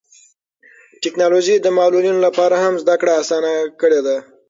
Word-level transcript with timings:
ټیکنالوژي 1.03 1.55
د 1.61 1.67
معلولینو 1.77 2.19
لپاره 2.27 2.55
هم 2.63 2.73
زده 2.83 2.95
کړه 3.01 3.13
اسانه 3.21 3.51
کړې 3.81 3.99
ده. 4.05 4.17